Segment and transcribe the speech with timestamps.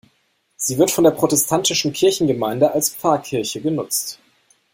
[0.57, 4.17] Sie wird von der protestantischen Kirchengemeinde als Pfarrkirche genutzt.